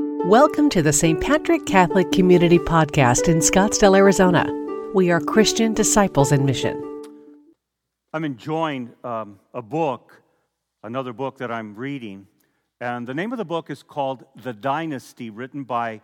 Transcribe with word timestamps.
Welcome 0.00 0.68
to 0.70 0.82
the 0.82 0.92
St. 0.92 1.20
Patrick 1.20 1.66
Catholic 1.66 2.12
Community 2.12 2.60
Podcast 2.60 3.26
in 3.26 3.38
Scottsdale, 3.38 3.96
Arizona. 3.96 4.46
We 4.94 5.10
are 5.10 5.20
Christian 5.20 5.74
disciples 5.74 6.30
in 6.30 6.44
mission. 6.44 7.02
I'm 8.12 8.22
enjoying 8.22 8.92
um, 9.02 9.40
a 9.54 9.60
book, 9.60 10.22
another 10.84 11.12
book 11.12 11.38
that 11.38 11.50
I'm 11.50 11.74
reading, 11.74 12.28
and 12.80 13.08
the 13.08 13.14
name 13.14 13.32
of 13.32 13.38
the 13.38 13.44
book 13.44 13.70
is 13.70 13.82
called 13.82 14.24
The 14.36 14.52
Dynasty, 14.52 15.30
written 15.30 15.64
by 15.64 16.00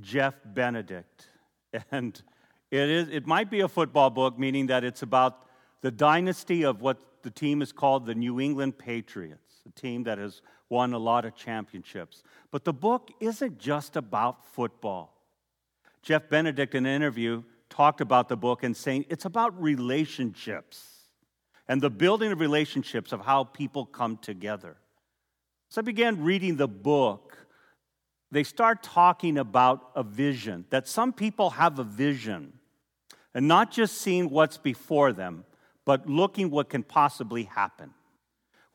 Jeff 0.00 0.34
Benedict. 0.44 1.28
And 1.90 2.22
it, 2.70 2.88
is, 2.88 3.08
it 3.10 3.26
might 3.26 3.50
be 3.50 3.60
a 3.60 3.68
football 3.68 4.08
book, 4.08 4.38
meaning 4.38 4.68
that 4.68 4.82
it's 4.82 5.02
about 5.02 5.46
the 5.82 5.90
dynasty 5.90 6.64
of 6.64 6.80
what 6.80 6.96
the 7.22 7.30
team 7.30 7.60
is 7.60 7.70
called 7.70 8.06
the 8.06 8.14
New 8.14 8.40
England 8.40 8.78
Patriots, 8.78 9.45
a 9.66 9.80
team 9.80 10.04
that 10.04 10.18
has 10.18 10.42
won 10.68 10.92
a 10.92 10.98
lot 10.98 11.24
of 11.24 11.34
championships. 11.34 12.22
But 12.50 12.64
the 12.64 12.72
book 12.72 13.10
isn't 13.20 13.58
just 13.58 13.96
about 13.96 14.44
football. 14.44 15.12
Jeff 16.02 16.28
Benedict, 16.28 16.74
in 16.74 16.86
an 16.86 16.94
interview, 16.94 17.42
talked 17.68 18.00
about 18.00 18.28
the 18.28 18.36
book 18.36 18.62
and 18.62 18.76
saying 18.76 19.06
it's 19.08 19.24
about 19.24 19.60
relationships 19.60 20.96
and 21.68 21.80
the 21.80 21.90
building 21.90 22.30
of 22.32 22.40
relationships 22.40 23.12
of 23.12 23.20
how 23.22 23.44
people 23.44 23.84
come 23.84 24.16
together. 24.18 24.76
So 25.68 25.80
I 25.80 25.82
began 25.82 26.22
reading 26.22 26.56
the 26.56 26.68
book. 26.68 27.36
They 28.30 28.44
start 28.44 28.82
talking 28.82 29.38
about 29.38 29.90
a 29.94 30.02
vision, 30.02 30.64
that 30.70 30.86
some 30.86 31.12
people 31.12 31.50
have 31.50 31.78
a 31.78 31.84
vision, 31.84 32.52
and 33.34 33.48
not 33.48 33.70
just 33.70 33.98
seeing 33.98 34.30
what's 34.30 34.58
before 34.58 35.12
them, 35.12 35.44
but 35.84 36.08
looking 36.08 36.50
what 36.50 36.68
can 36.68 36.82
possibly 36.82 37.44
happen. 37.44 37.92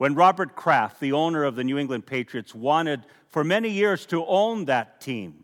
When 0.01 0.15
Robert 0.15 0.55
Kraft, 0.55 0.99
the 0.99 1.11
owner 1.11 1.43
of 1.43 1.55
the 1.55 1.63
New 1.63 1.77
England 1.77 2.07
Patriots, 2.07 2.55
wanted 2.55 3.05
for 3.29 3.43
many 3.43 3.69
years 3.69 4.07
to 4.07 4.25
own 4.25 4.65
that 4.65 4.99
team 4.99 5.43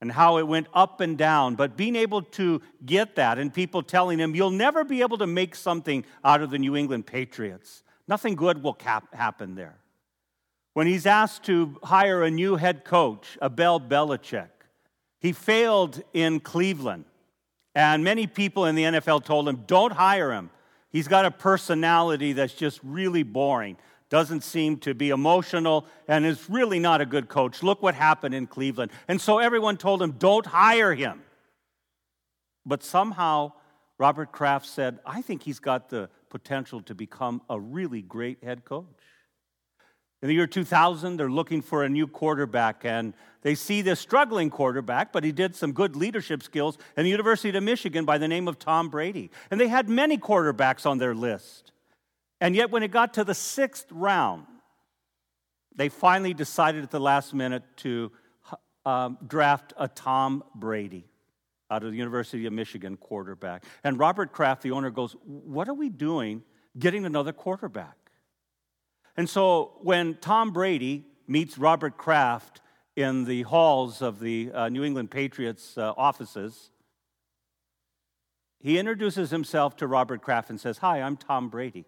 and 0.00 0.10
how 0.10 0.38
it 0.38 0.48
went 0.48 0.66
up 0.72 1.02
and 1.02 1.18
down, 1.18 1.56
but 1.56 1.76
being 1.76 1.94
able 1.94 2.22
to 2.22 2.62
get 2.86 3.16
that 3.16 3.36
and 3.38 3.52
people 3.52 3.82
telling 3.82 4.18
him, 4.18 4.34
you'll 4.34 4.48
never 4.48 4.82
be 4.82 5.02
able 5.02 5.18
to 5.18 5.26
make 5.26 5.54
something 5.54 6.06
out 6.24 6.40
of 6.40 6.48
the 6.48 6.58
New 6.58 6.74
England 6.74 7.04
Patriots. 7.04 7.82
Nothing 8.08 8.34
good 8.34 8.62
will 8.62 8.72
cap- 8.72 9.14
happen 9.14 9.56
there. 9.56 9.76
When 10.72 10.86
he's 10.86 11.04
asked 11.04 11.42
to 11.42 11.76
hire 11.82 12.22
a 12.22 12.30
new 12.30 12.56
head 12.56 12.86
coach, 12.86 13.36
a 13.42 13.50
Bill 13.50 13.78
Belichick, 13.78 14.48
he 15.20 15.32
failed 15.32 16.02
in 16.14 16.40
Cleveland. 16.40 17.04
And 17.74 18.04
many 18.04 18.26
people 18.26 18.64
in 18.64 18.74
the 18.74 18.84
NFL 18.84 19.26
told 19.26 19.46
him, 19.46 19.64
don't 19.66 19.92
hire 19.92 20.32
him. 20.32 20.48
He's 20.90 21.08
got 21.08 21.26
a 21.26 21.30
personality 21.30 22.32
that's 22.32 22.54
just 22.54 22.80
really 22.82 23.22
boring 23.22 23.76
doesn't 24.10 24.42
seem 24.42 24.78
to 24.78 24.94
be 24.94 25.10
emotional, 25.10 25.86
and 26.06 26.24
is 26.24 26.48
really 26.48 26.78
not 26.78 27.00
a 27.00 27.06
good 27.06 27.28
coach. 27.28 27.62
Look 27.62 27.82
what 27.82 27.94
happened 27.94 28.34
in 28.34 28.46
Cleveland. 28.46 28.90
And 29.06 29.20
so 29.20 29.38
everyone 29.38 29.76
told 29.76 30.00
him, 30.00 30.12
don't 30.12 30.46
hire 30.46 30.94
him. 30.94 31.22
But 32.64 32.82
somehow, 32.82 33.52
Robert 33.98 34.32
Kraft 34.32 34.66
said, 34.66 34.98
I 35.04 35.22
think 35.22 35.42
he's 35.42 35.58
got 35.58 35.90
the 35.90 36.08
potential 36.30 36.80
to 36.82 36.94
become 36.94 37.42
a 37.50 37.58
really 37.58 38.02
great 38.02 38.42
head 38.42 38.64
coach. 38.64 38.86
In 40.20 40.28
the 40.28 40.34
year 40.34 40.48
2000, 40.48 41.16
they're 41.16 41.30
looking 41.30 41.62
for 41.62 41.84
a 41.84 41.88
new 41.88 42.08
quarterback, 42.08 42.84
and 42.84 43.14
they 43.42 43.54
see 43.54 43.82
this 43.82 44.00
struggling 44.00 44.50
quarterback, 44.50 45.12
but 45.12 45.22
he 45.22 45.30
did 45.30 45.54
some 45.54 45.72
good 45.72 45.94
leadership 45.94 46.42
skills 46.42 46.76
in 46.96 47.04
the 47.04 47.10
University 47.10 47.56
of 47.56 47.62
Michigan 47.62 48.04
by 48.04 48.18
the 48.18 48.26
name 48.26 48.48
of 48.48 48.58
Tom 48.58 48.88
Brady. 48.88 49.30
And 49.50 49.60
they 49.60 49.68
had 49.68 49.88
many 49.88 50.18
quarterbacks 50.18 50.86
on 50.86 50.98
their 50.98 51.14
list. 51.14 51.70
And 52.40 52.54
yet, 52.54 52.70
when 52.70 52.82
it 52.82 52.90
got 52.90 53.14
to 53.14 53.24
the 53.24 53.34
sixth 53.34 53.86
round, 53.90 54.46
they 55.74 55.88
finally 55.88 56.34
decided 56.34 56.82
at 56.82 56.90
the 56.90 57.00
last 57.00 57.34
minute 57.34 57.62
to 57.78 58.12
um, 58.84 59.18
draft 59.26 59.72
a 59.76 59.88
Tom 59.88 60.44
Brady 60.54 61.04
out 61.70 61.84
of 61.84 61.90
the 61.90 61.96
University 61.96 62.46
of 62.46 62.52
Michigan 62.52 62.96
quarterback. 62.96 63.64
And 63.84 63.98
Robert 63.98 64.32
Kraft, 64.32 64.62
the 64.62 64.70
owner, 64.70 64.90
goes, 64.90 65.16
What 65.24 65.68
are 65.68 65.74
we 65.74 65.88
doing 65.88 66.42
getting 66.78 67.04
another 67.04 67.32
quarterback? 67.32 67.96
And 69.16 69.28
so 69.28 69.78
when 69.82 70.14
Tom 70.14 70.52
Brady 70.52 71.04
meets 71.26 71.58
Robert 71.58 71.96
Kraft 71.96 72.60
in 72.96 73.24
the 73.24 73.42
halls 73.42 74.00
of 74.00 74.20
the 74.20 74.50
uh, 74.52 74.68
New 74.68 74.84
England 74.84 75.10
Patriots 75.10 75.76
uh, 75.76 75.92
offices, 75.96 76.70
he 78.60 78.78
introduces 78.78 79.30
himself 79.30 79.76
to 79.76 79.86
Robert 79.86 80.22
Kraft 80.22 80.50
and 80.50 80.60
says, 80.60 80.78
Hi, 80.78 81.02
I'm 81.02 81.16
Tom 81.16 81.48
Brady. 81.48 81.84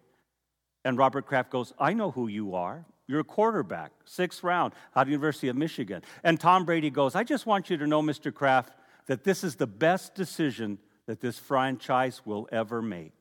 And 0.83 0.97
Robert 0.97 1.25
Kraft 1.25 1.51
goes, 1.51 1.73
I 1.79 1.93
know 1.93 2.11
who 2.11 2.27
you 2.27 2.55
are. 2.55 2.85
You're 3.07 3.19
a 3.19 3.25
quarterback, 3.25 3.91
sixth 4.05 4.43
round 4.43 4.73
out 4.95 5.03
of 5.03 5.09
University 5.09 5.47
of 5.47 5.55
Michigan. 5.55 6.01
And 6.23 6.39
Tom 6.39 6.65
Brady 6.65 6.89
goes, 6.89 7.15
I 7.15 7.23
just 7.23 7.45
want 7.45 7.69
you 7.69 7.77
to 7.77 7.87
know, 7.87 8.01
Mr. 8.01 8.33
Kraft, 8.33 8.73
that 9.07 9.23
this 9.23 9.43
is 9.43 9.55
the 9.55 9.67
best 9.67 10.15
decision 10.15 10.77
that 11.07 11.19
this 11.19 11.37
franchise 11.37 12.21
will 12.25 12.47
ever 12.51 12.81
make. 12.81 13.13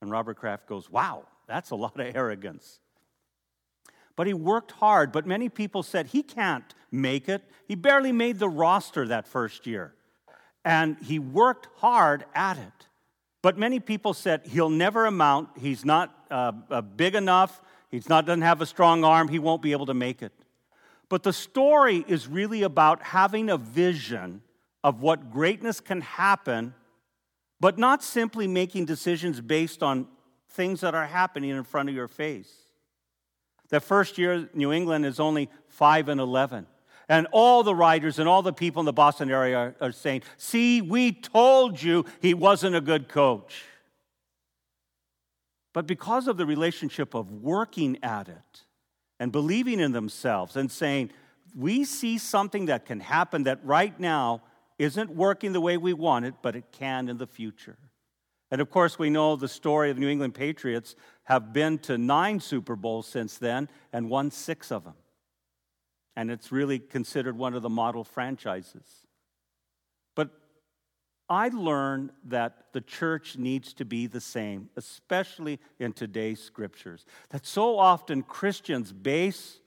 And 0.00 0.10
Robert 0.10 0.38
Kraft 0.38 0.66
goes, 0.66 0.90
Wow, 0.90 1.24
that's 1.46 1.70
a 1.70 1.76
lot 1.76 2.00
of 2.00 2.16
arrogance. 2.16 2.80
But 4.16 4.26
he 4.26 4.34
worked 4.34 4.72
hard, 4.72 5.12
but 5.12 5.26
many 5.26 5.48
people 5.48 5.82
said 5.82 6.06
he 6.06 6.22
can't 6.22 6.74
make 6.90 7.28
it. 7.28 7.42
He 7.66 7.74
barely 7.74 8.12
made 8.12 8.38
the 8.38 8.48
roster 8.48 9.06
that 9.08 9.26
first 9.26 9.66
year. 9.66 9.94
And 10.64 10.96
he 11.02 11.18
worked 11.18 11.68
hard 11.76 12.24
at 12.34 12.58
it. 12.58 12.86
But 13.42 13.56
many 13.56 13.80
people 13.80 14.14
said 14.14 14.46
he'll 14.46 14.70
never 14.70 15.06
amount. 15.06 15.50
He's 15.58 15.84
not 15.84 16.14
uh, 16.30 16.52
uh, 16.70 16.80
big 16.82 17.14
enough. 17.14 17.62
Not 18.08 18.26
doesn't 18.26 18.42
have 18.42 18.60
a 18.60 18.66
strong 18.66 19.02
arm. 19.04 19.28
He 19.28 19.38
won't 19.38 19.62
be 19.62 19.72
able 19.72 19.86
to 19.86 19.94
make 19.94 20.22
it. 20.22 20.32
But 21.08 21.22
the 21.24 21.32
story 21.32 22.04
is 22.06 22.28
really 22.28 22.62
about 22.62 23.02
having 23.02 23.50
a 23.50 23.56
vision 23.56 24.42
of 24.84 25.00
what 25.00 25.30
greatness 25.30 25.80
can 25.80 26.02
happen, 26.02 26.74
but 27.58 27.78
not 27.78 28.02
simply 28.02 28.46
making 28.46 28.84
decisions 28.84 29.40
based 29.40 29.82
on 29.82 30.06
things 30.50 30.80
that 30.80 30.94
are 30.94 31.06
happening 31.06 31.50
in 31.50 31.64
front 31.64 31.88
of 31.88 31.94
your 31.94 32.08
face. 32.08 32.52
The 33.70 33.80
first 33.80 34.18
year, 34.18 34.48
New 34.54 34.72
England 34.72 35.04
is 35.04 35.18
only 35.18 35.48
5 35.68 36.08
and 36.08 36.20
11. 36.20 36.66
And 37.10 37.26
all 37.32 37.64
the 37.64 37.74
writers 37.74 38.20
and 38.20 38.28
all 38.28 38.40
the 38.40 38.52
people 38.52 38.78
in 38.78 38.86
the 38.86 38.92
Boston 38.92 39.32
area 39.32 39.56
are, 39.58 39.74
are 39.80 39.92
saying, 39.92 40.22
See, 40.36 40.80
we 40.80 41.10
told 41.10 41.82
you 41.82 42.04
he 42.22 42.34
wasn't 42.34 42.76
a 42.76 42.80
good 42.80 43.08
coach. 43.08 43.64
But 45.72 45.88
because 45.88 46.28
of 46.28 46.36
the 46.36 46.46
relationship 46.46 47.14
of 47.14 47.32
working 47.32 47.98
at 48.04 48.28
it 48.28 48.62
and 49.18 49.32
believing 49.32 49.80
in 49.80 49.90
themselves 49.90 50.54
and 50.54 50.70
saying, 50.70 51.10
we 51.56 51.84
see 51.84 52.16
something 52.16 52.66
that 52.66 52.86
can 52.86 53.00
happen 53.00 53.42
that 53.42 53.58
right 53.64 53.98
now 53.98 54.42
isn't 54.78 55.10
working 55.10 55.52
the 55.52 55.60
way 55.60 55.76
we 55.76 55.92
want 55.92 56.26
it, 56.26 56.34
but 56.42 56.54
it 56.54 56.70
can 56.70 57.08
in 57.08 57.18
the 57.18 57.26
future. 57.26 57.76
And 58.52 58.60
of 58.60 58.70
course, 58.70 59.00
we 59.00 59.10
know 59.10 59.34
the 59.34 59.48
story 59.48 59.90
of 59.90 59.98
New 59.98 60.08
England 60.08 60.34
Patriots 60.34 60.94
have 61.24 61.52
been 61.52 61.78
to 61.80 61.98
nine 61.98 62.38
Super 62.38 62.76
Bowls 62.76 63.08
since 63.08 63.36
then 63.36 63.68
and 63.92 64.08
won 64.08 64.30
six 64.30 64.70
of 64.70 64.84
them 64.84 64.94
and 66.16 66.30
it's 66.30 66.52
really 66.52 66.78
considered 66.78 67.36
one 67.36 67.54
of 67.54 67.62
the 67.62 67.68
model 67.68 68.04
franchises. 68.04 69.06
But 70.14 70.30
I 71.28 71.48
learned 71.48 72.10
that 72.24 72.72
the 72.72 72.80
church 72.80 73.36
needs 73.36 73.72
to 73.74 73.84
be 73.84 74.06
the 74.06 74.20
same, 74.20 74.70
especially 74.76 75.60
in 75.78 75.92
today's 75.92 76.42
scriptures. 76.42 77.04
That 77.30 77.46
so 77.46 77.78
often 77.78 78.22
Christians 78.22 78.92
base 78.92 79.60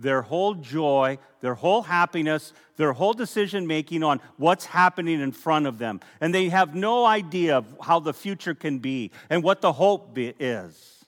their 0.00 0.22
whole 0.22 0.54
joy, 0.54 1.18
their 1.42 1.54
whole 1.54 1.82
happiness, 1.82 2.54
their 2.76 2.94
whole 2.94 3.12
decision 3.12 3.66
making 3.66 4.02
on 4.02 4.18
what's 4.38 4.64
happening 4.64 5.20
in 5.20 5.30
front 5.30 5.66
of 5.66 5.76
them. 5.76 6.00
And 6.22 6.34
they 6.34 6.48
have 6.48 6.74
no 6.74 7.04
idea 7.04 7.58
of 7.58 7.76
how 7.82 8.00
the 8.00 8.14
future 8.14 8.54
can 8.54 8.78
be 8.78 9.10
and 9.28 9.42
what 9.42 9.60
the 9.60 9.74
hope 9.74 10.16
is. 10.16 11.04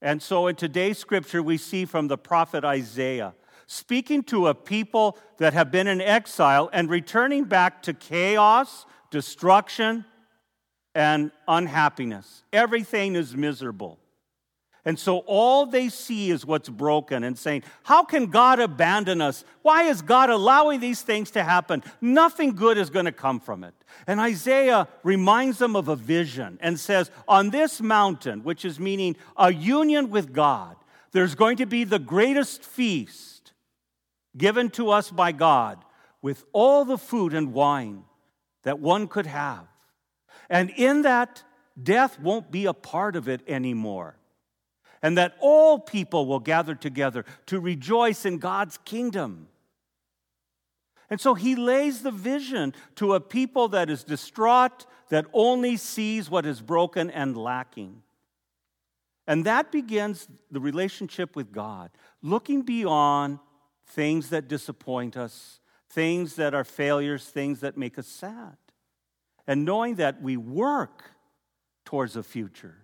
And 0.00 0.22
so 0.22 0.46
in 0.46 0.56
today's 0.56 0.96
scripture, 0.96 1.42
we 1.42 1.58
see 1.58 1.84
from 1.84 2.08
the 2.08 2.16
prophet 2.16 2.64
Isaiah 2.64 3.34
speaking 3.68 4.22
to 4.24 4.48
a 4.48 4.54
people 4.54 5.16
that 5.36 5.52
have 5.52 5.70
been 5.70 5.86
in 5.86 6.00
exile 6.00 6.68
and 6.72 6.90
returning 6.90 7.44
back 7.44 7.82
to 7.82 7.92
chaos, 7.92 8.86
destruction, 9.10 10.04
and 10.94 11.30
unhappiness. 11.46 12.42
Everything 12.52 13.14
is 13.14 13.36
miserable. 13.36 13.98
And 14.86 14.98
so 14.98 15.18
all 15.26 15.66
they 15.66 15.90
see 15.90 16.30
is 16.30 16.46
what's 16.46 16.70
broken 16.70 17.22
and 17.22 17.38
saying, 17.38 17.62
How 17.82 18.04
can 18.04 18.28
God 18.28 18.58
abandon 18.58 19.20
us? 19.20 19.44
Why 19.60 19.82
is 19.82 20.00
God 20.00 20.30
allowing 20.30 20.80
these 20.80 21.02
things 21.02 21.30
to 21.32 21.44
happen? 21.44 21.84
Nothing 22.00 22.54
good 22.54 22.78
is 22.78 22.88
going 22.88 23.04
to 23.04 23.12
come 23.12 23.38
from 23.38 23.64
it. 23.64 23.74
And 24.06 24.18
Isaiah 24.18 24.88
reminds 25.02 25.58
them 25.58 25.76
of 25.76 25.88
a 25.88 25.96
vision 25.96 26.58
and 26.62 26.80
says, 26.80 27.10
On 27.26 27.50
this 27.50 27.82
mountain, 27.82 28.42
which 28.44 28.64
is 28.64 28.80
meaning 28.80 29.16
a 29.36 29.52
union 29.52 30.08
with 30.08 30.32
God, 30.32 30.76
there's 31.12 31.34
going 31.34 31.58
to 31.58 31.66
be 31.66 31.84
the 31.84 31.98
greatest 31.98 32.64
feast 32.64 33.27
given 34.36 34.70
to 34.70 34.90
us 34.90 35.10
by 35.10 35.32
God 35.32 35.84
with 36.22 36.44
all 36.52 36.84
the 36.84 36.98
food 36.98 37.34
and 37.34 37.52
wine 37.52 38.04
that 38.64 38.80
one 38.80 39.08
could 39.08 39.26
have. 39.26 39.66
And 40.50 40.70
in 40.70 41.02
that, 41.02 41.42
death 41.80 42.18
won't 42.20 42.50
be 42.50 42.66
a 42.66 42.72
part 42.72 43.16
of 43.16 43.28
it 43.28 43.42
anymore. 43.48 44.16
And 45.00 45.16
that 45.16 45.36
all 45.40 45.78
people 45.78 46.26
will 46.26 46.40
gather 46.40 46.74
together 46.74 47.24
to 47.46 47.60
rejoice 47.60 48.24
in 48.24 48.38
God's 48.38 48.78
kingdom. 48.84 49.48
And 51.10 51.20
so 51.20 51.34
he 51.34 51.54
lays 51.54 52.02
the 52.02 52.10
vision 52.10 52.74
to 52.96 53.14
a 53.14 53.20
people 53.20 53.68
that 53.68 53.88
is 53.88 54.04
distraught, 54.04 54.86
that 55.08 55.26
only 55.32 55.76
sees 55.76 56.28
what 56.28 56.44
is 56.44 56.60
broken 56.60 57.10
and 57.10 57.36
lacking. 57.36 58.02
And 59.26 59.44
that 59.44 59.70
begins 59.70 60.28
the 60.50 60.60
relationship 60.60 61.36
with 61.36 61.52
God, 61.52 61.90
looking 62.22 62.62
beyond 62.62 63.38
things 63.88 64.30
that 64.30 64.48
disappoint 64.48 65.16
us, 65.16 65.60
things 65.90 66.36
that 66.36 66.54
are 66.54 66.64
failures, 66.64 67.24
things 67.24 67.60
that 67.60 67.76
make 67.76 67.98
us 67.98 68.06
sad, 68.06 68.56
and 69.46 69.64
knowing 69.64 69.96
that 69.96 70.22
we 70.22 70.36
work 70.36 71.12
towards 71.84 72.16
a 72.16 72.22
future. 72.22 72.76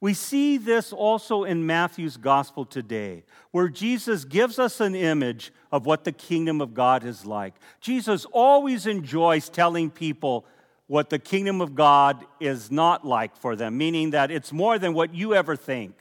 We 0.00 0.12
see 0.12 0.58
this 0.58 0.92
also 0.92 1.44
in 1.44 1.64
Matthew's 1.64 2.18
gospel 2.18 2.66
today, 2.66 3.24
where 3.52 3.68
Jesus 3.68 4.24
gives 4.24 4.58
us 4.58 4.80
an 4.80 4.94
image 4.94 5.52
of 5.72 5.86
what 5.86 6.04
the 6.04 6.12
kingdom 6.12 6.60
of 6.60 6.74
God 6.74 7.04
is 7.04 7.24
like. 7.24 7.54
Jesus 7.80 8.26
always 8.26 8.86
enjoys 8.86 9.48
telling 9.48 9.90
people 9.90 10.44
what 10.88 11.08
the 11.08 11.18
kingdom 11.18 11.60
of 11.62 11.74
God 11.74 12.26
is 12.38 12.70
not 12.70 13.06
like 13.06 13.34
for 13.36 13.56
them, 13.56 13.78
meaning 13.78 14.10
that 14.10 14.30
it's 14.30 14.52
more 14.52 14.78
than 14.78 14.92
what 14.92 15.14
you 15.14 15.32
ever 15.32 15.56
think. 15.56 15.94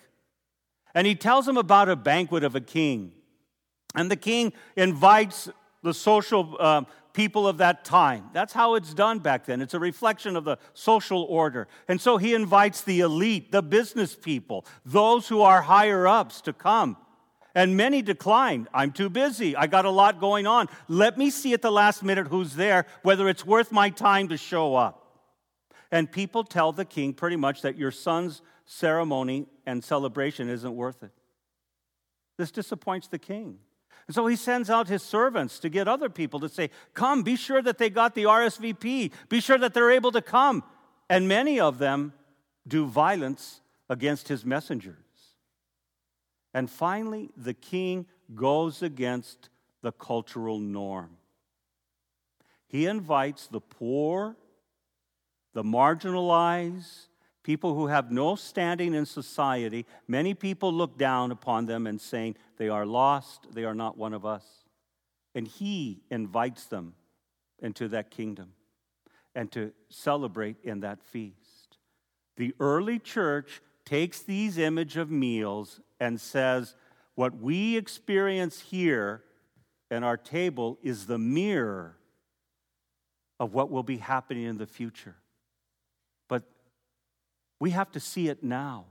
And 0.94 1.08
he 1.08 1.16
tells 1.16 1.46
them 1.46 1.58
about 1.58 1.88
a 1.88 1.96
banquet 1.96 2.44
of 2.44 2.56
a 2.56 2.62
king. 2.62 3.14
And 3.96 4.10
the 4.10 4.16
king 4.16 4.54
invites 4.76 5.50
the 5.84 5.94
social 5.94 6.56
uh, 6.60 6.84
people 7.14 7.48
of 7.48 7.58
that 7.60 7.86
time. 7.86 8.30
That's 8.34 8.54
how 8.54 8.76
it's 8.76 8.94
done 8.94 9.20
back 9.20 9.46
then. 9.46 9.62
It's 9.62 9.76
a 9.76 9.80
reflection 9.80 10.36
of 10.36 10.44
the 10.44 10.58
social 10.74 11.24
order. 11.24 11.68
And 11.88 12.02
so 12.02 12.18
he 12.18 12.34
invites 12.34 12.82
the 12.82 13.02
elite, 13.02 13.52
the 13.52 13.62
business 13.62 14.16
people, 14.16 14.66
those 14.84 15.28
who 15.28 15.42
are 15.42 15.62
higher 15.62 16.08
ups 16.08 16.42
to 16.42 16.54
come. 16.54 16.98
And 17.56 17.78
many 17.78 18.02
declined. 18.02 18.68
I'm 18.74 18.92
too 18.92 19.12
busy. 19.12 19.56
I 19.56 19.68
got 19.68 19.86
a 19.86 19.92
lot 19.92 20.20
going 20.20 20.48
on. 20.48 20.70
Let 20.88 21.20
me 21.20 21.30
see 21.30 21.54
at 21.54 21.62
the 21.62 21.72
last 21.72 22.02
minute 22.02 22.28
who's 22.28 22.56
there, 22.56 22.88
whether 23.04 23.30
it's 23.30 23.46
worth 23.46 23.72
my 23.72 23.92
time 23.92 24.30
to 24.30 24.38
show 24.38 24.76
up. 24.76 25.02
And 25.92 26.12
people 26.12 26.44
tell 26.44 26.72
the 26.72 26.86
king 26.86 27.14
pretty 27.14 27.36
much 27.36 27.62
that 27.62 27.78
your 27.78 27.92
son's 27.92 28.42
ceremony 28.66 29.46
and 29.68 29.84
celebration 29.84 30.50
isn't 30.50 30.76
worth 30.76 31.04
it. 31.04 31.12
This 32.38 32.50
disappoints 32.50 33.08
the 33.08 33.20
king. 33.20 33.60
And 34.08 34.16
so 34.16 34.28
he 34.28 34.36
sends 34.36 34.70
out 34.70 34.88
his 34.88 35.02
servants 35.02 35.60
to 35.60 35.70
get 35.70 35.88
other 35.88 36.10
people 36.10 36.40
to 36.42 36.50
say, 36.50 36.70
Come, 36.94 37.24
be 37.24 37.36
sure 37.36 37.62
that 37.62 37.78
they 37.78 37.90
got 37.90 38.16
the 38.16 38.24
RSVP, 38.24 39.12
be 39.30 39.40
sure 39.40 39.58
that 39.58 39.74
they're 39.74 39.92
able 39.92 40.12
to 40.12 40.22
come. 40.22 40.64
And 41.10 41.28
many 41.28 41.60
of 41.60 41.78
them 41.78 42.14
do 42.68 42.86
violence 42.86 43.62
against 43.90 44.28
his 44.28 44.46
messengers. 44.46 44.96
And 46.54 46.70
finally, 46.70 47.30
the 47.36 47.54
king 47.54 48.06
goes 48.36 48.82
against 48.82 49.50
the 49.82 49.92
cultural 49.92 50.60
norm. 50.60 51.18
He 52.68 52.86
invites 52.86 53.48
the 53.48 53.62
poor, 53.62 54.36
the 55.54 55.64
marginalized, 55.64 57.08
people 57.44 57.76
who 57.76 57.88
have 57.88 58.12
no 58.12 58.36
standing 58.36 58.94
in 58.94 59.06
society. 59.06 59.86
Many 60.08 60.34
people 60.34 60.74
look 60.74 60.98
down 60.98 61.32
upon 61.32 61.66
them 61.66 61.86
and 61.86 62.00
saying, 62.00 62.38
they 62.58 62.70
are 62.70 62.86
lost, 62.86 63.48
they 63.54 63.66
are 63.66 63.76
not 63.76 63.98
one 63.98 64.14
of 64.14 64.26
us. 64.26 64.46
And 65.36 65.48
he 65.48 66.02
invites 66.10 66.66
them 66.66 66.96
into 67.60 67.88
that 67.90 68.10
kingdom 68.10 68.54
and 69.36 69.52
to 69.52 69.74
celebrate 69.90 70.58
in 70.64 70.82
that 70.82 71.04
feast. 71.04 71.78
The 72.38 72.56
early 72.60 73.00
church 73.00 73.62
takes 73.86 74.22
these 74.22 74.58
image 74.58 74.98
of 74.98 75.12
meals 75.12 75.82
and 76.00 76.20
says, 76.20 76.76
what 77.16 77.38
we 77.38 77.78
experience 77.78 78.60
here 78.60 79.24
in 79.92 80.04
our 80.04 80.18
table 80.18 80.80
is 80.82 81.06
the 81.06 81.20
mirror 81.20 81.98
of 83.40 83.54
what 83.54 83.70
will 83.70 83.84
be 83.84 83.98
happening 83.98 84.46
in 84.46 84.58
the 84.58 84.66
future. 84.66 85.16
We 87.64 87.70
have 87.70 87.94
to 87.94 88.02
see 88.02 88.28
it 88.28 88.44
now. 88.44 88.88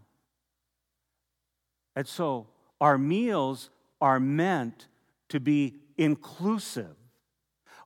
And 1.94 2.08
so 2.08 2.46
our 2.80 2.96
meals 2.96 3.68
are 4.00 4.18
meant 4.18 4.88
to 5.28 5.40
be 5.40 5.74
inclusive. 5.98 6.96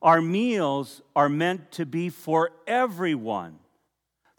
Our 0.01 0.21
meals 0.21 1.01
are 1.13 1.27
meant 1.27 1.73
to 1.73 1.85
be 1.85 2.07
for 2.07 2.51
everyone, 2.65 3.59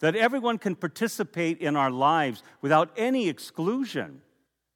that 0.00 0.16
everyone 0.16 0.56
can 0.56 0.74
participate 0.74 1.58
in 1.58 1.76
our 1.76 1.90
lives 1.90 2.42
without 2.62 2.92
any 2.96 3.28
exclusion, 3.28 4.22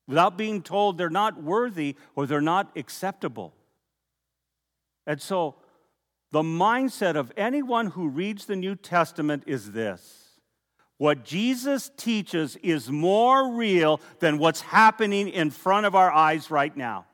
without 0.07 0.37
being 0.37 0.61
told 0.61 0.99
they're 0.99 1.09
not 1.09 1.43
worthy 1.43 1.97
or 2.15 2.27
they're 2.27 2.43
not 2.43 2.71
acceptable. 2.77 3.55
And 5.07 5.23
so, 5.23 5.55
the 6.33 6.43
mindset 6.43 7.17
of 7.17 7.33
anyone 7.35 7.87
who 7.87 8.09
reads 8.09 8.45
the 8.45 8.57
New 8.57 8.77
Testament 8.77 9.45
is 9.47 9.73
this 9.73 10.22
what 11.03 11.25
Jesus 11.25 11.91
teaches 11.97 12.55
is 12.63 12.89
more 12.89 13.57
real 13.57 14.01
than 14.21 14.39
what's 14.39 14.61
happening 14.61 15.29
in 15.29 15.51
front 15.51 15.85
of 15.85 15.97
our 15.97 16.13
eyes 16.13 16.49
right 16.49 16.77
now. 16.77 17.07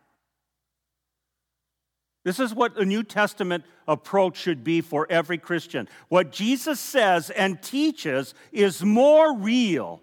This 2.23 2.39
is 2.39 2.53
what 2.53 2.75
the 2.75 2.85
New 2.85 3.03
Testament 3.03 3.65
approach 3.87 4.37
should 4.37 4.63
be 4.63 4.83
for 4.83 5.07
every 5.09 5.39
Christian. 5.39 5.89
What 6.11 6.33
Jesus 6.33 6.79
says 6.79 7.31
and 7.31 7.63
teaches 7.63 8.35
is 8.53 8.85
more 8.85 9.35
real 9.35 10.03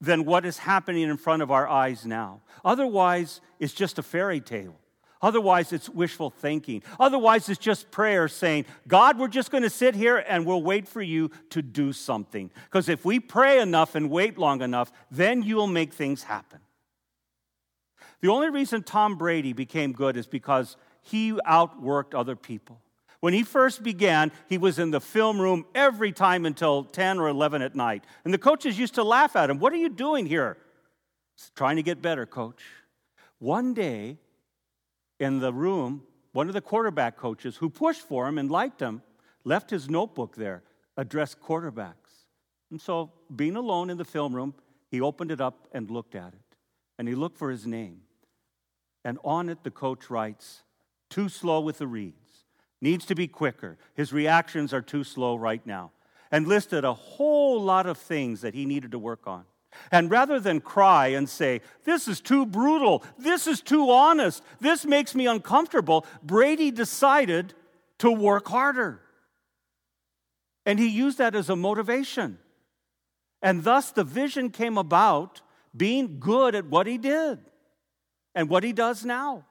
than 0.00 0.24
what 0.24 0.46
is 0.46 0.58
happening 0.58 1.02
in 1.02 1.16
front 1.16 1.42
of 1.42 1.50
our 1.50 1.66
eyes 1.66 2.06
now. 2.06 2.42
Otherwise, 2.64 3.40
it's 3.58 3.74
just 3.74 3.98
a 3.98 4.04
fairy 4.04 4.40
tale. 4.40 4.76
Otherwise, 5.24 5.72
it's 5.72 5.88
wishful 5.88 6.28
thinking. 6.28 6.82
Otherwise, 7.00 7.48
it's 7.48 7.58
just 7.58 7.90
prayer 7.90 8.28
saying, 8.28 8.66
God, 8.86 9.18
we're 9.18 9.26
just 9.26 9.50
going 9.50 9.62
to 9.62 9.70
sit 9.70 9.94
here 9.94 10.18
and 10.28 10.44
we'll 10.44 10.62
wait 10.62 10.86
for 10.86 11.00
you 11.00 11.30
to 11.48 11.62
do 11.62 11.94
something. 11.94 12.50
Because 12.64 12.90
if 12.90 13.06
we 13.06 13.18
pray 13.18 13.58
enough 13.58 13.94
and 13.94 14.10
wait 14.10 14.36
long 14.36 14.60
enough, 14.60 14.92
then 15.10 15.42
you'll 15.42 15.66
make 15.66 15.94
things 15.94 16.24
happen. 16.24 16.60
The 18.20 18.28
only 18.28 18.50
reason 18.50 18.82
Tom 18.82 19.16
Brady 19.16 19.54
became 19.54 19.92
good 19.92 20.18
is 20.18 20.26
because 20.26 20.76
he 21.00 21.32
outworked 21.32 22.14
other 22.14 22.36
people. 22.36 22.82
When 23.20 23.32
he 23.32 23.44
first 23.44 23.82
began, 23.82 24.30
he 24.50 24.58
was 24.58 24.78
in 24.78 24.90
the 24.90 25.00
film 25.00 25.40
room 25.40 25.64
every 25.74 26.12
time 26.12 26.44
until 26.44 26.84
10 26.84 27.18
or 27.18 27.28
11 27.28 27.62
at 27.62 27.74
night. 27.74 28.04
And 28.26 28.34
the 28.34 28.38
coaches 28.38 28.78
used 28.78 28.96
to 28.96 29.02
laugh 29.02 29.36
at 29.36 29.48
him. 29.48 29.58
What 29.58 29.72
are 29.72 29.76
you 29.76 29.88
doing 29.88 30.26
here? 30.26 30.58
Trying 31.54 31.76
to 31.76 31.82
get 31.82 32.02
better, 32.02 32.26
coach. 32.26 32.62
One 33.38 33.72
day, 33.72 34.18
in 35.18 35.40
the 35.40 35.52
room, 35.52 36.02
one 36.32 36.48
of 36.48 36.54
the 36.54 36.60
quarterback 36.60 37.16
coaches 37.16 37.56
who 37.56 37.70
pushed 37.70 38.02
for 38.02 38.26
him 38.26 38.38
and 38.38 38.50
liked 38.50 38.80
him 38.80 39.02
left 39.44 39.70
his 39.70 39.88
notebook 39.88 40.34
there, 40.36 40.62
addressed 40.96 41.40
quarterbacks. 41.40 42.26
And 42.70 42.80
so, 42.80 43.12
being 43.34 43.56
alone 43.56 43.90
in 43.90 43.98
the 43.98 44.04
film 44.04 44.34
room, 44.34 44.54
he 44.90 45.00
opened 45.00 45.30
it 45.30 45.40
up 45.40 45.68
and 45.72 45.90
looked 45.90 46.14
at 46.14 46.32
it. 46.32 46.56
And 46.98 47.06
he 47.06 47.14
looked 47.14 47.38
for 47.38 47.50
his 47.50 47.66
name. 47.66 48.00
And 49.04 49.18
on 49.22 49.48
it, 49.48 49.62
the 49.62 49.70
coach 49.70 50.08
writes, 50.10 50.62
Too 51.10 51.28
slow 51.28 51.60
with 51.60 51.78
the 51.78 51.86
reads, 51.86 52.44
needs 52.80 53.04
to 53.06 53.14
be 53.14 53.28
quicker. 53.28 53.78
His 53.94 54.12
reactions 54.12 54.72
are 54.72 54.82
too 54.82 55.04
slow 55.04 55.36
right 55.36 55.64
now. 55.66 55.92
And 56.30 56.48
listed 56.48 56.84
a 56.84 56.94
whole 56.94 57.60
lot 57.60 57.86
of 57.86 57.98
things 57.98 58.40
that 58.40 58.54
he 58.54 58.64
needed 58.64 58.90
to 58.92 58.98
work 58.98 59.26
on. 59.26 59.44
And 59.90 60.10
rather 60.10 60.40
than 60.40 60.60
cry 60.60 61.08
and 61.08 61.28
say, 61.28 61.60
This 61.84 62.08
is 62.08 62.20
too 62.20 62.46
brutal, 62.46 63.04
this 63.18 63.46
is 63.46 63.60
too 63.60 63.90
honest, 63.90 64.42
this 64.60 64.84
makes 64.84 65.14
me 65.14 65.26
uncomfortable, 65.26 66.06
Brady 66.22 66.70
decided 66.70 67.54
to 67.98 68.10
work 68.10 68.48
harder. 68.48 69.00
And 70.66 70.78
he 70.78 70.88
used 70.88 71.18
that 71.18 71.34
as 71.34 71.50
a 71.50 71.56
motivation. 71.56 72.38
And 73.42 73.62
thus 73.62 73.90
the 73.90 74.04
vision 74.04 74.50
came 74.50 74.78
about 74.78 75.42
being 75.76 76.18
good 76.18 76.54
at 76.54 76.66
what 76.66 76.86
he 76.86 76.98
did 76.98 77.38
and 78.34 78.48
what 78.48 78.64
he 78.64 78.72
does 78.72 79.04
now. 79.04 79.44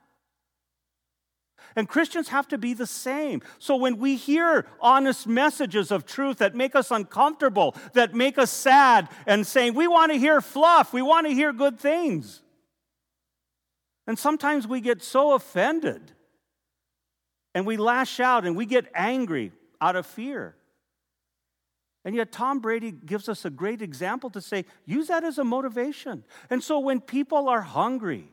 And 1.75 1.87
Christians 1.87 2.29
have 2.29 2.47
to 2.49 2.57
be 2.57 2.73
the 2.73 2.87
same. 2.87 3.41
So 3.59 3.75
when 3.75 3.97
we 3.97 4.15
hear 4.15 4.65
honest 4.79 5.27
messages 5.27 5.91
of 5.91 6.05
truth 6.05 6.37
that 6.37 6.55
make 6.55 6.75
us 6.75 6.91
uncomfortable, 6.91 7.75
that 7.93 8.13
make 8.13 8.37
us 8.37 8.51
sad, 8.51 9.09
and 9.25 9.45
saying, 9.45 9.73
we 9.73 9.87
want 9.87 10.11
to 10.11 10.17
hear 10.17 10.41
fluff, 10.41 10.93
we 10.93 11.01
want 11.01 11.27
to 11.27 11.33
hear 11.33 11.51
good 11.51 11.79
things. 11.79 12.41
And 14.05 14.19
sometimes 14.19 14.67
we 14.67 14.81
get 14.81 15.01
so 15.01 15.33
offended 15.33 16.11
and 17.55 17.65
we 17.65 17.77
lash 17.77 18.19
out 18.19 18.45
and 18.45 18.55
we 18.55 18.65
get 18.65 18.85
angry 18.93 19.51
out 19.79 19.95
of 19.95 20.05
fear. 20.05 20.55
And 22.05 22.15
yet, 22.15 22.33
Tom 22.33 22.59
Brady 22.59 22.91
gives 22.91 23.29
us 23.29 23.45
a 23.45 23.49
great 23.49 23.81
example 23.81 24.29
to 24.31 24.41
say, 24.41 24.65
use 24.85 25.07
that 25.07 25.23
as 25.23 25.37
a 25.37 25.43
motivation. 25.43 26.25
And 26.49 26.61
so, 26.61 26.79
when 26.79 26.99
people 26.99 27.47
are 27.47 27.61
hungry, 27.61 28.27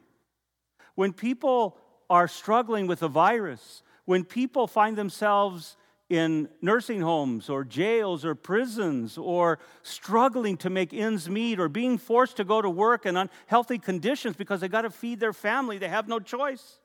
when 0.96 1.12
people 1.12 1.78
are 2.10 2.28
struggling 2.28 2.86
with 2.86 3.02
a 3.02 3.08
virus, 3.08 3.82
when 4.04 4.24
people 4.24 4.66
find 4.66 4.98
themselves 4.98 5.76
in 6.10 6.48
nursing 6.60 7.00
homes 7.00 7.48
or 7.48 7.64
jails 7.64 8.24
or 8.24 8.34
prisons 8.34 9.16
or 9.16 9.60
struggling 9.82 10.56
to 10.56 10.68
make 10.68 10.92
ends 10.92 11.30
meet 11.30 11.60
or 11.60 11.68
being 11.68 11.96
forced 11.96 12.36
to 12.36 12.44
go 12.44 12.60
to 12.60 12.68
work 12.68 13.06
in 13.06 13.16
unhealthy 13.16 13.78
conditions 13.78 14.34
because 14.36 14.60
they 14.60 14.68
got 14.68 14.82
to 14.82 14.90
feed 14.90 15.20
their 15.20 15.32
family, 15.32 15.78
they 15.78 15.88
have 15.88 16.08
no 16.08 16.18
choice. 16.18 16.80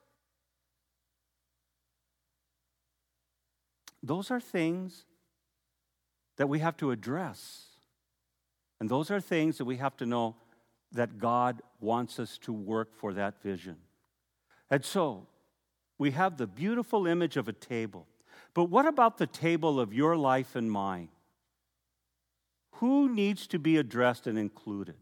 those 4.05 4.29
are 4.29 4.39
things 4.39 5.05
that 6.37 6.47
we 6.47 6.59
have 6.59 6.77
to 6.77 6.91
address. 6.91 7.65
And 8.79 8.89
those 8.89 9.09
are 9.09 9.19
things 9.19 9.57
that 9.57 9.65
we 9.65 9.77
have 9.77 9.97
to 9.97 10.05
know 10.05 10.35
that 10.91 11.17
God 11.17 11.61
wants 11.79 12.19
us 12.19 12.37
to 12.39 12.53
work 12.53 12.95
for 12.95 13.13
that 13.13 13.41
vision. 13.41 13.77
And 14.69 14.83
so, 14.83 15.27
we 15.97 16.11
have 16.11 16.37
the 16.37 16.47
beautiful 16.47 17.07
image 17.07 17.37
of 17.37 17.47
a 17.47 17.53
table. 17.53 18.07
But 18.53 18.65
what 18.65 18.85
about 18.85 19.17
the 19.17 19.27
table 19.27 19.79
of 19.79 19.93
your 19.93 20.15
life 20.15 20.55
and 20.55 20.71
mine? 20.71 21.09
Who 22.75 23.13
needs 23.13 23.47
to 23.47 23.59
be 23.59 23.77
addressed 23.77 24.27
and 24.27 24.37
included? 24.37 24.95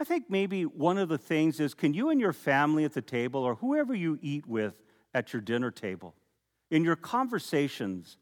I 0.00 0.04
think 0.04 0.30
maybe 0.30 0.64
one 0.64 0.98
of 0.98 1.08
the 1.08 1.18
things 1.18 1.60
is 1.60 1.74
can 1.74 1.92
you 1.92 2.08
and 2.10 2.20
your 2.20 2.32
family 2.32 2.84
at 2.84 2.94
the 2.94 3.02
table, 3.02 3.42
or 3.42 3.56
whoever 3.56 3.94
you 3.94 4.18
eat 4.22 4.46
with 4.46 4.74
at 5.14 5.32
your 5.32 5.42
dinner 5.42 5.70
table, 5.70 6.14
in 6.70 6.84
your 6.84 6.96
conversations, 6.96 8.16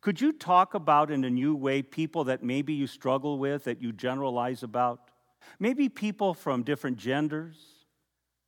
could 0.00 0.20
you 0.20 0.32
talk 0.32 0.74
about 0.74 1.10
in 1.10 1.24
a 1.24 1.30
new 1.30 1.54
way 1.54 1.82
people 1.82 2.24
that 2.24 2.42
maybe 2.42 2.72
you 2.72 2.86
struggle 2.86 3.38
with, 3.38 3.64
that 3.64 3.82
you 3.82 3.92
generalize 3.92 4.62
about? 4.62 5.10
Maybe 5.58 5.88
people 5.88 6.34
from 6.34 6.62
different 6.62 6.96
genders, 6.96 7.56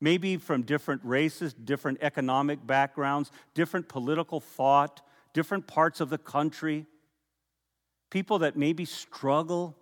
maybe 0.00 0.36
from 0.36 0.62
different 0.62 1.00
races, 1.04 1.54
different 1.54 1.98
economic 2.02 2.66
backgrounds, 2.66 3.30
different 3.54 3.88
political 3.88 4.40
thought, 4.40 5.00
different 5.32 5.66
parts 5.66 6.00
of 6.00 6.10
the 6.10 6.18
country, 6.18 6.86
people 8.10 8.38
that 8.40 8.56
maybe 8.56 8.84
struggle 8.84 9.76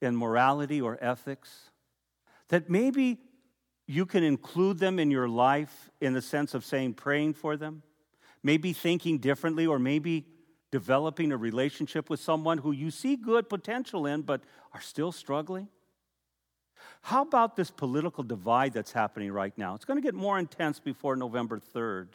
in 0.00 0.16
morality 0.16 0.80
or 0.80 0.98
ethics, 1.00 1.70
that 2.48 2.70
maybe 2.70 3.18
you 3.86 4.04
can 4.04 4.22
include 4.22 4.78
them 4.78 4.98
in 4.98 5.10
your 5.10 5.28
life 5.28 5.90
in 6.00 6.12
the 6.12 6.22
sense 6.22 6.54
of 6.54 6.64
saying, 6.64 6.94
praying 6.94 7.34
for 7.34 7.56
them, 7.56 7.82
maybe 8.42 8.72
thinking 8.72 9.18
differently, 9.18 9.66
or 9.66 9.78
maybe 9.78 10.26
developing 10.70 11.32
a 11.32 11.36
relationship 11.36 12.10
with 12.10 12.20
someone 12.20 12.58
who 12.58 12.72
you 12.72 12.90
see 12.90 13.16
good 13.16 13.48
potential 13.48 14.06
in 14.06 14.22
but 14.22 14.42
are 14.74 14.80
still 14.80 15.10
struggling? 15.10 15.68
How 17.02 17.22
about 17.22 17.56
this 17.56 17.70
political 17.70 18.24
divide 18.24 18.72
that's 18.72 18.92
happening 18.92 19.32
right 19.32 19.56
now? 19.56 19.74
It's 19.74 19.84
going 19.84 20.00
to 20.00 20.02
get 20.02 20.14
more 20.14 20.38
intense 20.38 20.78
before 20.80 21.16
November 21.16 21.60
3rd. 21.74 22.08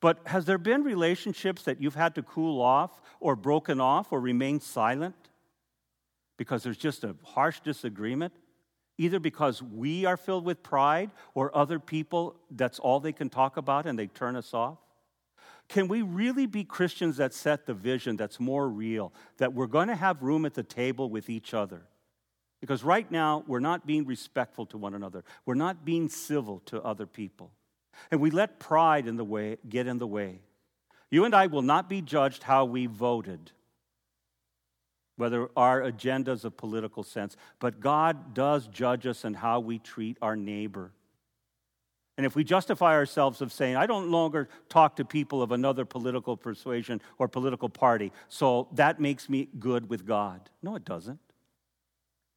But 0.00 0.18
has 0.26 0.44
there 0.44 0.58
been 0.58 0.82
relationships 0.82 1.62
that 1.62 1.80
you've 1.80 1.94
had 1.94 2.14
to 2.16 2.22
cool 2.22 2.60
off 2.60 3.00
or 3.20 3.36
broken 3.36 3.80
off 3.80 4.12
or 4.12 4.20
remain 4.20 4.60
silent 4.60 5.14
because 6.36 6.62
there's 6.62 6.76
just 6.76 7.04
a 7.04 7.16
harsh 7.22 7.60
disagreement? 7.60 8.34
Either 8.98 9.18
because 9.18 9.62
we 9.62 10.04
are 10.04 10.16
filled 10.16 10.44
with 10.44 10.62
pride 10.62 11.10
or 11.34 11.56
other 11.56 11.78
people, 11.78 12.36
that's 12.50 12.78
all 12.78 13.00
they 13.00 13.12
can 13.12 13.28
talk 13.28 13.56
about 13.56 13.86
and 13.86 13.98
they 13.98 14.06
turn 14.06 14.36
us 14.36 14.54
off? 14.54 14.78
Can 15.68 15.88
we 15.88 16.02
really 16.02 16.46
be 16.46 16.64
Christians 16.64 17.16
that 17.16 17.32
set 17.32 17.66
the 17.66 17.74
vision 17.74 18.16
that's 18.16 18.38
more 18.38 18.68
real, 18.68 19.12
that 19.38 19.54
we're 19.54 19.66
going 19.66 19.88
to 19.88 19.96
have 19.96 20.22
room 20.22 20.44
at 20.44 20.54
the 20.54 20.62
table 20.62 21.08
with 21.08 21.30
each 21.30 21.54
other? 21.54 21.82
Because 22.64 22.82
right 22.82 23.10
now, 23.10 23.44
we're 23.46 23.60
not 23.60 23.86
being 23.86 24.06
respectful 24.06 24.64
to 24.64 24.78
one 24.78 24.94
another, 24.94 25.22
we're 25.44 25.54
not 25.54 25.84
being 25.84 26.08
civil 26.08 26.60
to 26.64 26.82
other 26.82 27.04
people. 27.04 27.50
And 28.10 28.22
we 28.22 28.30
let 28.30 28.58
pride 28.58 29.06
in 29.06 29.18
the 29.18 29.24
way, 29.24 29.58
get 29.68 29.86
in 29.86 29.98
the 29.98 30.06
way. 30.06 30.40
You 31.10 31.26
and 31.26 31.34
I 31.34 31.46
will 31.48 31.60
not 31.60 31.90
be 31.90 32.00
judged 32.00 32.42
how 32.42 32.64
we 32.64 32.86
voted, 32.86 33.52
whether 35.16 35.50
our 35.58 35.82
agendas 35.82 36.46
of 36.46 36.56
political 36.56 37.02
sense, 37.02 37.36
but 37.58 37.80
God 37.80 38.32
does 38.32 38.66
judge 38.68 39.06
us 39.06 39.26
in 39.26 39.34
how 39.34 39.60
we 39.60 39.78
treat 39.78 40.16
our 40.22 40.34
neighbor. 40.34 40.90
And 42.16 42.24
if 42.24 42.34
we 42.34 42.44
justify 42.44 42.94
ourselves 42.94 43.42
of 43.42 43.52
saying, 43.52 43.76
I 43.76 43.84
don't 43.84 44.10
longer 44.10 44.48
talk 44.70 44.96
to 44.96 45.04
people 45.04 45.42
of 45.42 45.52
another 45.52 45.84
political 45.84 46.34
persuasion 46.34 47.02
or 47.18 47.28
political 47.28 47.68
party, 47.68 48.10
so 48.30 48.68
that 48.72 49.00
makes 49.00 49.28
me 49.28 49.50
good 49.58 49.90
with 49.90 50.06
God. 50.06 50.48
No, 50.62 50.76
it 50.76 50.86
doesn't. 50.86 51.20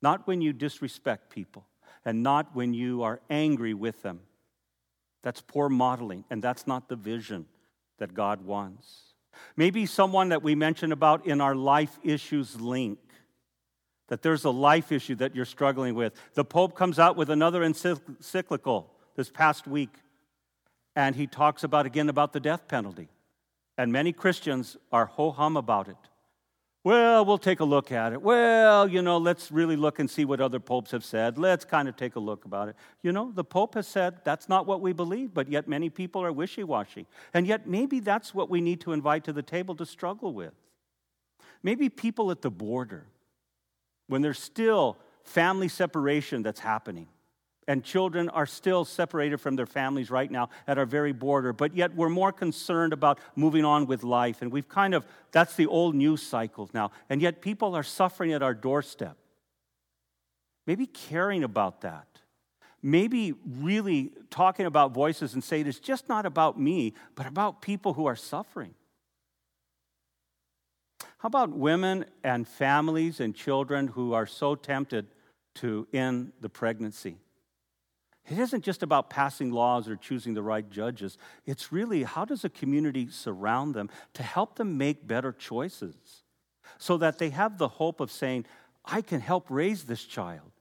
Not 0.02 0.28
when 0.28 0.42
you 0.42 0.54
disrespect 0.54 1.30
people, 1.30 1.66
and 2.06 2.24
not 2.24 2.56
when 2.56 2.74
you 2.74 3.04
are 3.04 3.20
angry 3.30 3.74
with 3.74 4.02
them. 4.02 4.22
That's 5.24 5.42
poor 5.42 5.70
modeling, 5.70 6.24
and 6.30 6.42
that's 6.42 6.68
not 6.68 6.88
the 6.88 6.96
vision 6.96 7.46
that 7.98 8.14
God 8.14 8.46
wants. 8.46 9.14
Maybe 9.56 9.86
someone 9.86 10.30
that 10.30 10.44
we 10.44 10.56
mentioned 10.56 10.94
about 10.94 11.28
in 11.28 11.42
our 11.42 11.56
life 11.56 11.98
issues 12.04 12.60
link, 12.60 13.00
that 14.08 14.22
there's 14.22 14.46
a 14.46 14.50
life 14.50 14.92
issue 14.92 15.16
that 15.16 15.36
you're 15.36 15.46
struggling 15.46 15.96
with. 15.96 16.14
The 16.34 16.46
Pope 16.46 16.76
comes 16.76 16.98
out 16.98 17.18
with 17.18 17.30
another 17.30 17.64
encyclical 17.64 18.94
this 19.16 19.30
past 19.30 19.68
week, 19.68 19.94
and 20.96 21.16
he 21.16 21.28
talks 21.28 21.64
about 21.64 21.86
again 21.86 22.08
about 22.08 22.34
the 22.34 22.40
death 22.40 22.68
penalty. 22.68 23.10
And 23.78 23.92
many 23.92 24.14
Christians 24.14 24.78
are 24.92 25.06
ho 25.06 25.32
hum 25.32 25.58
about 25.58 25.88
it. 25.88 25.98
Well, 26.88 27.26
we'll 27.26 27.38
take 27.38 27.60
a 27.60 27.66
look 27.66 27.92
at 27.92 28.14
it. 28.14 28.22
Well, 28.22 28.88
you 28.88 29.02
know, 29.02 29.18
let's 29.18 29.52
really 29.52 29.76
look 29.76 30.00
and 30.00 30.10
see 30.10 30.24
what 30.24 30.40
other 30.40 30.62
popes 30.62 30.92
have 30.92 31.04
said. 31.04 31.38
Let's 31.38 31.66
kind 31.66 31.90
of 31.90 31.98
take 31.98 32.16
a 32.16 32.20
look 32.22 32.46
about 32.46 32.70
it. 32.70 32.78
You 33.04 33.12
know, 33.12 33.30
the 33.30 33.44
pope 33.44 33.74
has 33.74 33.90
said 33.90 34.24
that's 34.24 34.48
not 34.48 34.66
what 34.66 34.80
we 34.80 34.94
believe, 34.94 35.34
but 35.34 35.50
yet 35.50 35.68
many 35.68 35.90
people 35.90 36.24
are 36.24 36.32
wishy 36.32 36.64
washy. 36.64 37.06
And 37.34 37.46
yet, 37.46 37.68
maybe 37.68 38.00
that's 38.00 38.34
what 38.34 38.50
we 38.50 38.62
need 38.62 38.80
to 38.82 38.94
invite 38.94 39.26
to 39.26 39.34
the 39.34 39.44
table 39.44 39.76
to 39.76 39.86
struggle 39.86 40.34
with. 40.34 40.54
Maybe 41.62 41.90
people 41.90 42.32
at 42.32 42.42
the 42.42 42.50
border, 42.50 43.06
when 44.08 44.22
there's 44.22 44.40
still 44.40 44.96
family 45.26 45.68
separation 45.68 46.42
that's 46.42 46.62
happening, 46.62 47.10
and 47.68 47.84
children 47.84 48.30
are 48.30 48.46
still 48.46 48.86
separated 48.86 49.38
from 49.38 49.56
their 49.56 49.66
families 49.66 50.10
right 50.10 50.32
now 50.32 50.50
at 50.68 50.78
our 50.78 50.86
very 50.86 51.12
border, 51.12 51.52
but 51.52 51.76
yet 51.76 51.94
we're 51.96 52.10
more 52.10 52.32
concerned 52.32 52.94
about 52.94 53.20
moving 53.36 53.66
on 53.66 53.86
with 53.86 54.04
life. 54.04 54.42
And 54.42 54.52
we've 54.52 54.70
kind 54.70 54.94
of, 54.94 55.06
that's 55.32 55.56
the 55.56 55.68
old 55.68 55.94
news 55.94 56.22
cycles 56.22 56.74
now. 56.74 56.92
And 57.10 57.22
yet 57.22 57.42
people 57.42 57.76
are 57.76 57.84
suffering 57.84 58.32
at 58.32 58.42
our 58.42 58.54
doorstep. 58.54 59.18
Maybe 60.66 60.86
caring 60.86 61.44
about 61.44 61.82
that. 61.82 62.08
Maybe 62.82 63.34
really 63.46 64.12
talking 64.30 64.66
about 64.66 64.94
voices 64.94 65.34
and 65.34 65.44
saying 65.44 65.68
it's 65.68 65.80
just 65.80 66.08
not 66.08 66.26
about 66.26 66.60
me, 66.60 66.94
but 67.16 67.26
about 67.26 67.62
people 67.62 67.94
who 67.94 68.06
are 68.06 68.16
suffering. 68.16 68.74
How 71.18 71.28
about 71.28 71.50
women 71.50 72.06
and 72.24 72.48
families 72.48 73.20
and 73.20 73.36
children 73.36 73.88
who 73.88 74.14
are 74.14 74.28
so 74.28 74.56
tempted 74.56 75.08
to 75.56 75.88
end 75.92 76.32
the 76.40 76.50
pregnancy? 76.50 77.18
It 78.30 78.38
isn't 78.40 78.64
just 78.64 78.84
about 78.84 79.10
passing 79.10 79.52
laws 79.52 79.88
or 79.88 79.96
choosing 79.96 80.34
the 80.34 80.42
right 80.42 80.70
judges. 80.70 81.18
It's 81.46 81.72
really 81.72 82.04
how 82.04 82.26
does 82.26 82.44
a 82.44 82.50
community 82.50 83.08
surround 83.10 83.74
them 83.74 83.90
to 84.14 84.24
help 84.24 84.56
them 84.56 84.78
make 84.78 85.08
better 85.08 85.32
choices 85.32 85.96
so 86.78 86.98
that 86.98 87.20
they 87.20 87.30
have 87.30 87.58
the 87.58 87.70
hope 87.70 88.02
of 88.02 88.12
saying, 88.12 88.46
I 88.84 89.02
can 89.02 89.22
help 89.22 89.50
raise 89.50 89.86
this 89.86 90.04
child 90.04 90.52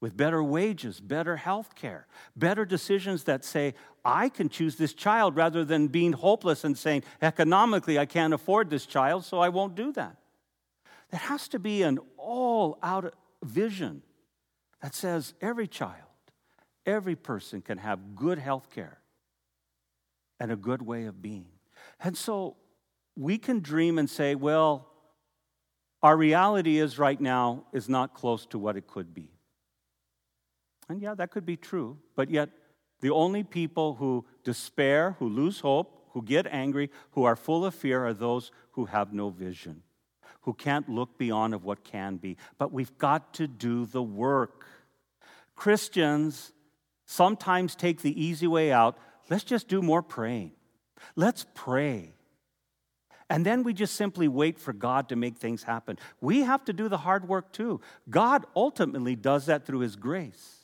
with 0.00 0.16
better 0.16 0.42
wages, 0.42 0.98
better 0.98 1.36
health 1.36 1.74
care, 1.74 2.06
better 2.36 2.64
decisions 2.64 3.24
that 3.24 3.44
say, 3.44 3.74
I 4.04 4.30
can 4.30 4.48
choose 4.48 4.76
this 4.76 4.94
child 4.94 5.36
rather 5.36 5.64
than 5.64 5.88
being 5.88 6.12
hopeless 6.12 6.64
and 6.64 6.76
saying, 6.76 7.04
economically, 7.20 7.98
I 7.98 8.06
can't 8.06 8.34
afford 8.34 8.70
this 8.70 8.86
child, 8.86 9.24
so 9.24 9.38
I 9.38 9.50
won't 9.50 9.74
do 9.74 9.92
that. 9.92 10.16
There 11.10 11.20
has 11.20 11.48
to 11.48 11.58
be 11.58 11.82
an 11.82 11.98
all 12.16 12.78
out 12.82 13.14
vision 13.42 14.02
that 14.82 14.94
says 14.94 15.34
every 15.40 15.68
child 15.68 16.03
Every 16.86 17.16
person 17.16 17.62
can 17.62 17.78
have 17.78 18.14
good 18.14 18.38
health 18.38 18.70
care 18.70 18.98
and 20.38 20.52
a 20.52 20.56
good 20.56 20.82
way 20.82 21.06
of 21.06 21.22
being. 21.22 21.46
And 22.00 22.16
so 22.16 22.56
we 23.16 23.38
can 23.38 23.60
dream 23.60 23.98
and 23.98 24.08
say, 24.08 24.34
well, 24.34 24.88
our 26.02 26.16
reality 26.16 26.78
is 26.78 26.98
right 26.98 27.20
now 27.20 27.64
is 27.72 27.88
not 27.88 28.12
close 28.12 28.44
to 28.46 28.58
what 28.58 28.76
it 28.76 28.86
could 28.86 29.14
be. 29.14 29.30
And 30.88 31.00
yeah, 31.00 31.14
that 31.14 31.30
could 31.30 31.46
be 31.46 31.56
true, 31.56 31.98
but 32.14 32.30
yet 32.30 32.50
the 33.00 33.10
only 33.10 33.42
people 33.42 33.94
who 33.94 34.26
despair, 34.44 35.16
who 35.18 35.28
lose 35.28 35.60
hope, 35.60 36.08
who 36.10 36.22
get 36.22 36.46
angry, 36.46 36.90
who 37.12 37.24
are 37.24 37.36
full 37.36 37.64
of 37.64 37.74
fear 37.74 38.04
are 38.06 38.14
those 38.14 38.52
who 38.72 38.84
have 38.86 39.12
no 39.12 39.30
vision, 39.30 39.82
who 40.42 40.52
can't 40.52 40.88
look 40.88 41.18
beyond 41.18 41.54
of 41.54 41.64
what 41.64 41.84
can 41.84 42.16
be. 42.16 42.36
But 42.58 42.72
we've 42.72 42.96
got 42.98 43.34
to 43.34 43.46
do 43.46 43.86
the 43.86 44.02
work. 44.02 44.66
Christians 45.56 46.52
sometimes 47.06 47.74
take 47.74 48.02
the 48.02 48.22
easy 48.22 48.46
way 48.46 48.72
out. 48.72 48.96
Let's 49.30 49.44
just 49.44 49.68
do 49.68 49.82
more 49.82 50.02
praying. 50.02 50.52
Let's 51.16 51.46
pray. 51.54 52.14
And 53.30 53.44
then 53.44 53.62
we 53.62 53.72
just 53.72 53.94
simply 53.94 54.28
wait 54.28 54.58
for 54.58 54.72
God 54.72 55.08
to 55.08 55.16
make 55.16 55.38
things 55.38 55.62
happen. 55.62 55.98
We 56.20 56.40
have 56.40 56.64
to 56.66 56.72
do 56.72 56.88
the 56.88 56.98
hard 56.98 57.26
work 57.26 57.52
too. 57.52 57.80
God 58.10 58.44
ultimately 58.54 59.16
does 59.16 59.46
that 59.46 59.64
through 59.64 59.80
His 59.80 59.96
grace. 59.96 60.58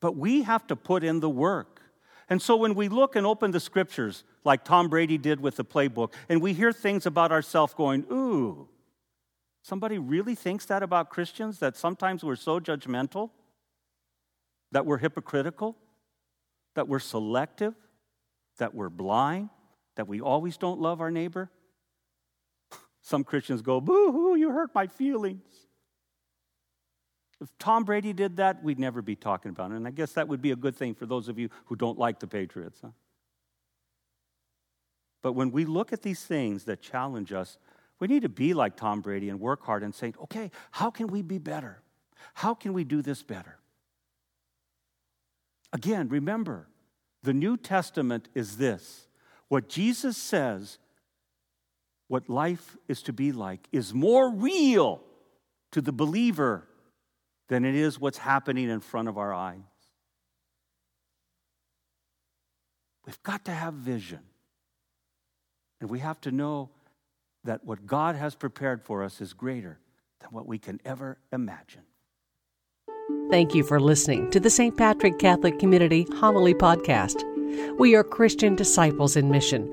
But 0.00 0.16
we 0.16 0.42
have 0.42 0.66
to 0.66 0.76
put 0.76 1.04
in 1.04 1.20
the 1.20 1.30
work. 1.30 1.80
And 2.28 2.42
so 2.42 2.56
when 2.56 2.74
we 2.74 2.88
look 2.88 3.16
and 3.16 3.26
open 3.26 3.52
the 3.52 3.60
scriptures, 3.60 4.24
like 4.44 4.64
Tom 4.64 4.88
Brady 4.88 5.18
did 5.18 5.40
with 5.40 5.56
the 5.56 5.64
playbook, 5.64 6.12
and 6.28 6.42
we 6.42 6.52
hear 6.52 6.72
things 6.72 7.06
about 7.06 7.32
ourselves 7.32 7.74
going, 7.74 8.04
ooh, 8.10 8.68
somebody 9.62 9.98
really 9.98 10.34
thinks 10.34 10.66
that 10.66 10.82
about 10.82 11.10
Christians, 11.10 11.58
that 11.60 11.76
sometimes 11.76 12.24
we're 12.24 12.36
so 12.36 12.60
judgmental? 12.60 13.30
That 14.74 14.84
we're 14.84 14.98
hypocritical, 14.98 15.76
that 16.74 16.88
we're 16.88 16.98
selective, 16.98 17.74
that 18.58 18.74
we're 18.74 18.90
blind, 18.90 19.48
that 19.94 20.08
we 20.08 20.20
always 20.20 20.56
don't 20.56 20.80
love 20.80 21.00
our 21.00 21.12
neighbor? 21.12 21.48
Some 23.00 23.22
Christians 23.22 23.62
go, 23.62 23.80
boo 23.80 24.10
hoo, 24.10 24.34
you 24.34 24.50
hurt 24.50 24.74
my 24.74 24.88
feelings. 24.88 25.46
If 27.40 27.56
Tom 27.58 27.84
Brady 27.84 28.12
did 28.12 28.38
that, 28.38 28.64
we'd 28.64 28.80
never 28.80 29.00
be 29.00 29.14
talking 29.14 29.50
about 29.50 29.70
it. 29.70 29.76
And 29.76 29.86
I 29.86 29.92
guess 29.92 30.12
that 30.14 30.26
would 30.26 30.42
be 30.42 30.50
a 30.50 30.56
good 30.56 30.74
thing 30.74 30.94
for 30.94 31.06
those 31.06 31.28
of 31.28 31.38
you 31.38 31.50
who 31.66 31.76
don't 31.76 31.98
like 31.98 32.18
the 32.18 32.26
Patriots. 32.26 32.80
Huh? 32.82 32.90
But 35.22 35.34
when 35.34 35.52
we 35.52 35.66
look 35.66 35.92
at 35.92 36.02
these 36.02 36.24
things 36.24 36.64
that 36.64 36.82
challenge 36.82 37.32
us, 37.32 37.58
we 38.00 38.08
need 38.08 38.22
to 38.22 38.28
be 38.28 38.54
like 38.54 38.76
Tom 38.76 39.02
Brady 39.02 39.28
and 39.28 39.38
work 39.38 39.64
hard 39.64 39.84
and 39.84 39.94
say, 39.94 40.14
okay, 40.24 40.50
how 40.72 40.90
can 40.90 41.06
we 41.06 41.22
be 41.22 41.38
better? 41.38 41.80
How 42.32 42.54
can 42.54 42.72
we 42.72 42.82
do 42.82 43.02
this 43.02 43.22
better? 43.22 43.58
Again, 45.74 46.08
remember, 46.08 46.68
the 47.24 47.34
New 47.34 47.56
Testament 47.56 48.28
is 48.34 48.56
this 48.56 49.08
what 49.48 49.68
Jesus 49.68 50.16
says, 50.16 50.78
what 52.08 52.30
life 52.30 52.76
is 52.88 53.02
to 53.02 53.12
be 53.12 53.32
like, 53.32 53.68
is 53.72 53.92
more 53.92 54.32
real 54.32 55.02
to 55.72 55.80
the 55.80 55.92
believer 55.92 56.66
than 57.48 57.64
it 57.64 57.74
is 57.74 58.00
what's 58.00 58.18
happening 58.18 58.70
in 58.70 58.80
front 58.80 59.08
of 59.08 59.18
our 59.18 59.34
eyes. 59.34 59.58
We've 63.04 63.22
got 63.22 63.44
to 63.46 63.52
have 63.52 63.74
vision. 63.74 64.20
And 65.80 65.90
we 65.90 65.98
have 65.98 66.20
to 66.22 66.30
know 66.30 66.70
that 67.42 67.64
what 67.64 67.84
God 67.84 68.16
has 68.16 68.34
prepared 68.34 68.82
for 68.82 69.02
us 69.02 69.20
is 69.20 69.34
greater 69.34 69.78
than 70.20 70.30
what 70.30 70.46
we 70.46 70.58
can 70.58 70.80
ever 70.84 71.18
imagine. 71.32 71.82
Thank 73.30 73.54
you 73.54 73.64
for 73.64 73.80
listening 73.80 74.30
to 74.30 74.40
the 74.40 74.50
St. 74.50 74.76
Patrick 74.76 75.18
Catholic 75.18 75.58
Community 75.58 76.06
Homily 76.14 76.54
Podcast. 76.54 77.22
We 77.78 77.94
are 77.94 78.04
Christian 78.04 78.54
disciples 78.56 79.16
in 79.16 79.30
mission 79.30 79.72